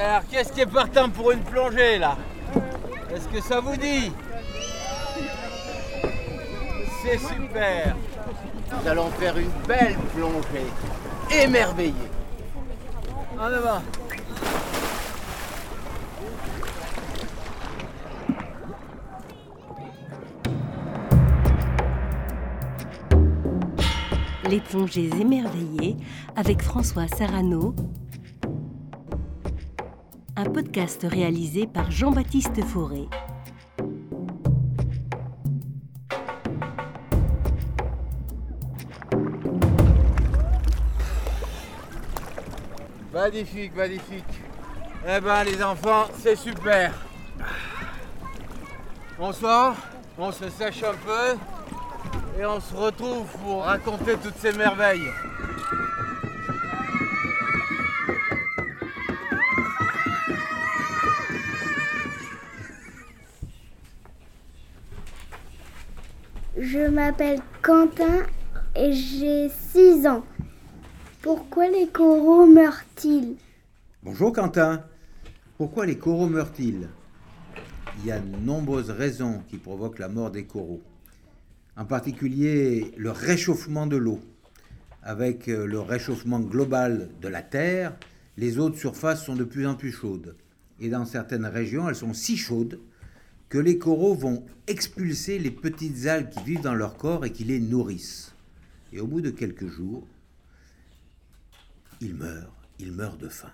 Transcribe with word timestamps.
Alors, 0.00 0.22
qu'est-ce 0.30 0.52
qui 0.52 0.60
est 0.60 0.66
partant 0.66 1.10
pour 1.10 1.32
une 1.32 1.40
plongée 1.40 1.98
là 1.98 2.16
Est-ce 3.12 3.26
que 3.26 3.40
ça 3.40 3.58
vous 3.58 3.76
dit 3.76 4.12
C'est 7.02 7.18
super 7.18 7.96
Nous 8.70 8.88
allons 8.88 9.10
faire 9.10 9.36
une 9.36 9.50
belle 9.66 9.96
plongée, 10.14 11.42
émerveillée. 11.42 11.94
En 13.36 13.46
avant 13.46 13.82
Les 24.48 24.60
plongées 24.60 25.10
émerveillées 25.20 25.96
avec 26.36 26.62
François 26.62 27.08
Sarano. 27.08 27.74
Un 30.40 30.44
podcast 30.44 31.04
réalisé 31.10 31.66
par 31.66 31.90
Jean-Baptiste 31.90 32.64
Fauré. 32.64 33.08
Magnifique, 43.12 43.74
magnifique. 43.74 44.24
Eh 45.08 45.20
ben 45.20 45.42
les 45.42 45.60
enfants, 45.60 46.06
c'est 46.16 46.36
super. 46.36 46.94
Bonsoir, 49.18 49.74
on 50.16 50.30
se 50.30 50.48
sèche 50.50 50.84
un 50.84 50.94
peu 51.04 52.40
et 52.40 52.46
on 52.46 52.60
se 52.60 52.76
retrouve 52.76 53.26
pour 53.44 53.64
raconter 53.64 54.14
toutes 54.22 54.38
ces 54.38 54.52
merveilles. 54.52 55.10
Je 66.60 66.88
m'appelle 66.88 67.38
Quentin 67.62 68.26
et 68.74 68.92
j'ai 68.92 69.48
6 69.48 70.08
ans. 70.08 70.24
Pourquoi 71.22 71.68
les 71.68 71.86
coraux 71.86 72.46
meurent-ils? 72.46 73.36
Bonjour 74.02 74.32
Quentin. 74.32 74.82
Pourquoi 75.56 75.86
les 75.86 75.98
coraux 75.98 76.26
meurent-ils? 76.26 76.88
Il 77.98 78.06
y 78.06 78.10
a 78.10 78.18
de 78.18 78.36
nombreuses 78.38 78.90
raisons 78.90 79.44
qui 79.48 79.56
provoquent 79.56 80.00
la 80.00 80.08
mort 80.08 80.32
des 80.32 80.46
coraux. 80.46 80.82
En 81.76 81.84
particulier 81.84 82.92
le 82.96 83.12
réchauffement 83.12 83.86
de 83.86 83.96
l'eau. 83.96 84.18
Avec 85.04 85.46
euh, 85.46 85.64
le 85.64 85.78
réchauffement 85.78 86.40
global 86.40 87.08
de 87.22 87.28
la 87.28 87.42
Terre, 87.42 87.96
les 88.36 88.58
eaux 88.58 88.70
de 88.70 88.76
surface 88.76 89.24
sont 89.24 89.36
de 89.36 89.44
plus 89.44 89.64
en 89.64 89.76
plus 89.76 89.92
chaudes. 89.92 90.34
Et 90.80 90.88
dans 90.88 91.04
certaines 91.04 91.46
régions, 91.46 91.88
elles 91.88 91.94
sont 91.94 92.14
si 92.14 92.36
chaudes 92.36 92.80
que 93.48 93.58
les 93.58 93.78
coraux 93.78 94.14
vont 94.14 94.44
expulser 94.66 95.38
les 95.38 95.50
petites 95.50 96.06
algues 96.06 96.30
qui 96.30 96.42
vivent 96.44 96.60
dans 96.60 96.74
leur 96.74 96.96
corps 96.96 97.24
et 97.24 97.32
qui 97.32 97.44
les 97.44 97.60
nourrissent. 97.60 98.34
Et 98.92 99.00
au 99.00 99.06
bout 99.06 99.20
de 99.20 99.30
quelques 99.30 99.66
jours, 99.66 100.06
ils 102.00 102.14
meurent, 102.14 102.54
ils 102.78 102.92
meurent 102.92 103.16
de 103.16 103.28
faim. 103.28 103.52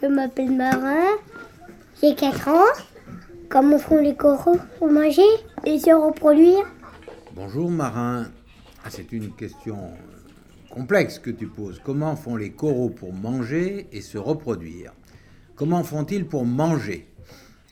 Je 0.00 0.06
m'appelle 0.06 0.52
Marin, 0.52 1.16
j'ai 2.00 2.14
4 2.14 2.48
ans. 2.48 2.84
Comment 3.48 3.78
font 3.78 4.00
les 4.00 4.14
coraux 4.14 4.58
pour 4.78 4.92
manger 4.92 5.22
et 5.64 5.78
se 5.78 5.90
reproduire? 5.90 6.64
Bonjour 7.34 7.70
Marin. 7.70 8.30
Ah, 8.84 8.90
c'est 8.90 9.10
une 9.12 9.34
question 9.34 9.92
complexe 10.70 11.18
que 11.18 11.30
tu 11.30 11.48
poses. 11.48 11.80
Comment 11.82 12.14
font 12.14 12.36
les 12.36 12.52
coraux 12.52 12.90
pour 12.90 13.12
manger 13.12 13.88
et 13.90 14.02
se 14.02 14.18
reproduire? 14.18 14.92
Comment 15.58 15.82
font-ils 15.82 16.24
pour 16.24 16.46
manger? 16.46 17.08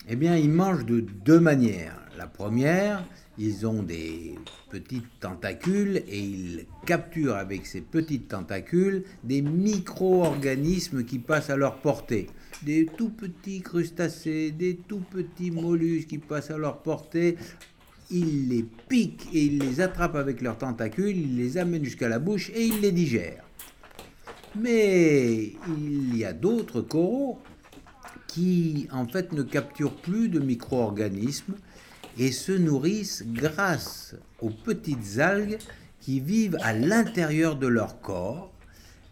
Eh 0.08 0.16
bien, 0.16 0.36
ils 0.36 0.50
mangent 0.50 0.86
de 0.86 0.98
deux 0.98 1.38
manières. 1.38 1.97
La 2.19 2.26
première, 2.26 3.04
ils 3.38 3.64
ont 3.64 3.84
des 3.84 4.34
petites 4.70 5.20
tentacules 5.20 6.02
et 6.08 6.19
ils 6.19 6.66
capturent 6.84 7.36
avec 7.36 7.64
ces 7.64 7.80
petites 7.80 8.26
tentacules 8.26 9.04
des 9.22 9.41
micro-organismes 9.41 11.04
qui 11.04 11.20
passent 11.20 11.48
à 11.48 11.56
leur 11.56 11.76
portée. 11.76 12.26
Des 12.64 12.86
tout 12.86 13.10
petits 13.10 13.60
crustacés, 13.60 14.50
des 14.50 14.74
tout 14.88 15.04
petits 15.08 15.53
mollusques 15.53 16.08
qui 16.08 16.18
passent 16.18 16.50
à 16.50 16.58
leur 16.58 16.82
portée. 16.82 17.36
Ils 18.10 18.48
les 18.48 18.64
piquent 18.88 19.28
et 19.32 19.44
ils 19.44 19.60
les 19.60 19.80
attrapent 19.80 20.16
avec 20.16 20.41
leurs 20.41 20.58
tentacules, 20.58 21.16
ils 21.16 21.36
les 21.36 21.56
amènent 21.56 21.84
jusqu'à 21.84 22.08
la 22.08 22.18
bouche 22.18 22.50
et 22.53 22.66
ils 22.66 22.80
les 22.80 22.91
digèrent. 22.91 23.44
Mais 24.56 25.53
il 25.68 26.16
y 26.16 26.24
a 26.24 26.32
d'autres 26.32 26.80
coraux 26.80 27.38
qui 28.36 28.86
en 28.92 29.06
fait 29.08 29.32
ne 29.32 29.42
capturent 29.42 29.97
plus 29.97 30.28
de 30.28 30.41
micro-organismes 30.41 31.54
et 32.19 32.32
se 32.32 32.52
nourrissent 32.52 33.24
grâce 33.26 34.14
aux 34.42 34.50
petites 34.50 35.19
algues 35.19 35.56
qui 36.02 36.20
vivent 36.20 36.58
à 36.60 36.74
l'intérieur 36.74 37.56
de 37.56 37.66
leur 37.66 38.02
corps. 38.02 38.52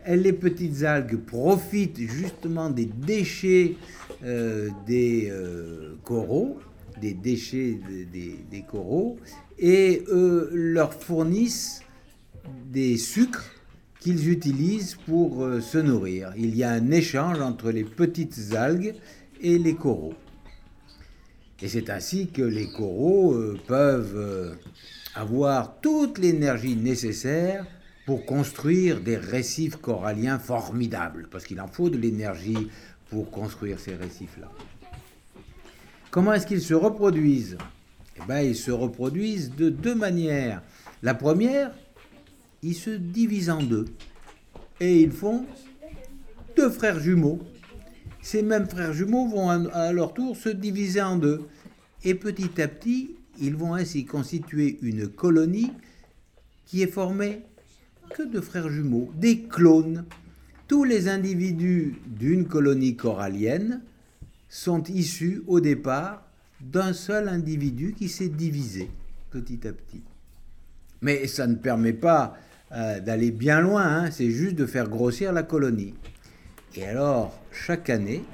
Et 0.07 0.17
les 0.17 0.35
petites 0.35 0.83
algues 0.83 1.17
profitent 1.25 1.99
justement 2.21 2.69
des 2.69 2.85
déchets 2.85 3.77
euh, 4.25 4.69
des 4.87 5.29
euh, 5.31 5.95
coraux, 6.05 6.59
des 7.01 7.15
déchets 7.15 7.79
de- 7.89 8.05
des, 8.05 8.37
des 8.51 8.63
coraux, 8.63 9.17
et 9.59 10.05
euh, 10.09 10.51
leur 10.53 10.93
fournissent 10.93 11.81
des 12.71 12.99
sucres 12.99 13.51
qu'ils 14.05 14.29
utilisent 14.29 14.97
pour 15.07 15.43
euh, 15.43 15.63
se 15.63 15.79
nourrir. 15.79 16.35
Il 16.37 16.55
y 16.55 16.63
a 16.63 16.71
un 16.71 16.91
échange 16.91 17.41
entre 17.41 17.71
les 17.71 17.85
petites 17.85 18.53
algues 18.55 18.95
et 19.41 19.59
les 19.59 19.75
coraux. 19.75 20.13
Et 21.63 21.69
c'est 21.69 21.89
ainsi 21.89 22.29
que 22.29 22.43
les 22.43 22.69
coraux 22.69 23.33
euh, 23.33 23.59
peuvent 23.67 24.15
euh, 24.15 24.55
avoir 25.15 25.81
toute 25.81 26.19
l'énergie 26.19 26.77
nécessaire 26.77 27.65
pour 28.05 28.27
construire 28.27 29.01
des 29.01 29.17
récifs 29.17 29.77
coralliens 29.77 30.39
formidables, 30.39 31.27
parce 31.31 31.47
qu'il 31.47 31.59
en 31.63 31.69
faut 31.69 31.89
de 31.89 31.97
l'énergie 31.97 32.69
pour 33.09 33.31
construire 33.31 33.81
ces 33.81 33.95
récifs-là. 33.95 34.51
Comment 36.11 36.35
est-ce 36.35 36.47
qu'ils 36.47 36.61
se 36.61 36.75
reproduisent? 36.75 37.57
Eh 38.19 38.27
bien, 38.29 38.43
ils 38.43 38.55
se 38.55 38.71
reproduisent 38.71 39.55
de 39.57 39.71
deux 39.71 39.95
manières. 39.95 40.61
La 41.03 41.15
première, 41.15 41.73
ils 42.65 42.75
se 42.75 42.91
divisent 42.91 43.51
en 43.51 43.63
deux. 43.63 43.85
Et 44.81 45.03
ils 45.03 45.13
font 45.13 45.45
deux 46.57 46.71
frères 46.71 46.99
jumeaux. 46.99 47.41
Ces 48.23 48.43
mêmes 48.43 48.67
frères 48.67 48.95
jumeaux 48.95 49.29
vont 49.29 49.51
à 49.51 49.93
leur 49.93 50.15
tour 50.15 50.35
se 50.35 50.49
diviser 50.49 51.03
en 51.03 51.19
deux. 51.19 51.43
Et 52.05 52.15
petit 52.15 52.61
à 52.61 52.69
petit, 52.69 53.17
ils 53.39 53.55
vont 53.55 53.75
ainsi 53.75 54.07
constituer 54.07 54.79
une 54.81 55.09
colonie 55.09 55.73
qui 56.65 56.83
est 56.83 56.91
formée 56.91 57.43
que 58.15 58.23
de 58.23 58.41
frères 58.41 58.71
jumeaux, 58.71 59.11
des 59.15 59.41
clones. 59.43 60.07
Tous 60.67 60.85
les 60.85 61.09
individus 61.09 61.97
d'une 62.07 62.47
colonie 62.47 62.97
corallienne 62.97 63.83
sont 64.49 64.83
issus 64.85 65.43
au 65.47 65.61
départ 65.61 66.27
d'un 66.61 66.95
seul 66.95 67.29
individu 67.29 67.93
qui 67.93 68.09
s'est 68.09 68.29
divisé 68.29 68.89
petit 69.31 69.67
à 69.67 69.73
petit. 69.73 70.01
Mais 71.03 71.27
ça 71.27 71.47
ne 71.47 71.57
permet 71.57 71.93
pas 71.93 72.39
euh, 72.73 73.01
d'aller 73.01 73.31
bien 73.31 73.61
loin, 73.61 73.85
hein, 73.85 74.11
c'est 74.11 74.31
juste 74.31 74.57
de 74.57 74.67
faire 74.67 74.89
grossir 74.89 75.33
la 75.33 75.43
colonie. 75.43 75.95
Et 76.75 76.85
alors, 76.85 77.41
chaque 77.53 77.91
année, 77.91 78.25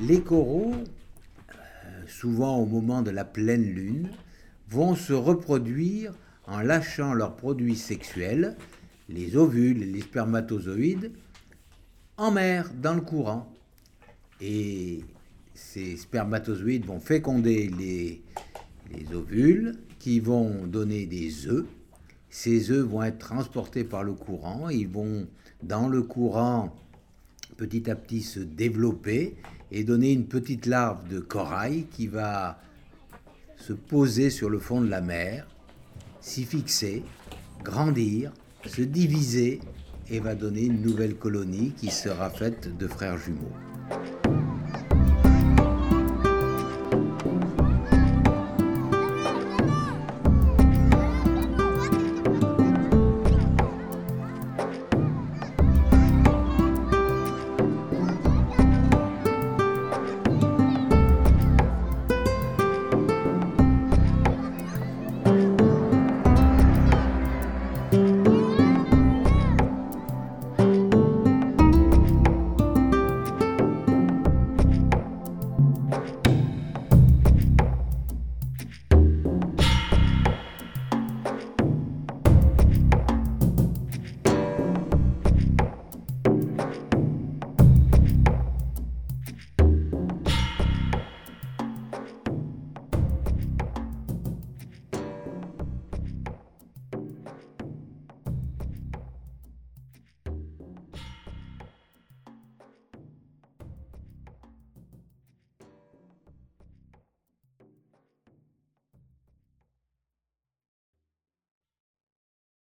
les 0.00 0.20
coraux, 0.20 0.74
euh, 0.74 2.02
souvent 2.06 2.58
au 2.58 2.66
moment 2.66 3.02
de 3.02 3.10
la 3.10 3.24
pleine 3.24 3.62
lune, 3.62 4.08
vont 4.68 4.94
se 4.94 5.12
reproduire 5.12 6.12
en 6.46 6.60
lâchant 6.60 7.14
leurs 7.14 7.36
produits 7.36 7.76
sexuels, 7.76 8.56
les 9.08 9.36
ovules 9.36 9.82
et 9.82 9.86
les 9.86 10.00
spermatozoïdes, 10.00 11.12
en 12.16 12.30
mer, 12.30 12.70
dans 12.80 12.94
le 12.94 13.00
courant. 13.00 13.52
Et 14.40 15.04
ces 15.54 15.96
spermatozoïdes 15.96 16.86
vont 16.86 17.00
féconder 17.00 17.70
les, 17.78 18.22
les 18.92 19.14
ovules 19.14 19.76
qui 19.98 20.20
vont 20.20 20.66
donner 20.66 21.06
des 21.06 21.46
œufs. 21.46 21.66
Ces 22.34 22.72
œufs 22.72 22.84
vont 22.84 23.04
être 23.04 23.20
transportés 23.20 23.84
par 23.84 24.02
le 24.02 24.12
courant. 24.12 24.68
Ils 24.68 24.88
vont, 24.88 25.28
dans 25.62 25.86
le 25.86 26.02
courant, 26.02 26.74
petit 27.56 27.88
à 27.88 27.94
petit 27.94 28.22
se 28.22 28.40
développer 28.40 29.36
et 29.70 29.84
donner 29.84 30.10
une 30.10 30.26
petite 30.26 30.66
larve 30.66 31.06
de 31.06 31.20
corail 31.20 31.86
qui 31.92 32.08
va 32.08 32.60
se 33.56 33.72
poser 33.72 34.30
sur 34.30 34.50
le 34.50 34.58
fond 34.58 34.80
de 34.80 34.88
la 34.88 35.00
mer, 35.00 35.46
s'y 36.20 36.42
fixer, 36.42 37.04
grandir, 37.62 38.32
se 38.66 38.82
diviser 38.82 39.60
et 40.10 40.18
va 40.18 40.34
donner 40.34 40.64
une 40.64 40.82
nouvelle 40.82 41.14
colonie 41.14 41.72
qui 41.76 41.88
sera 41.88 42.30
faite 42.30 42.76
de 42.76 42.88
frères 42.88 43.16
jumeaux. 43.16 44.43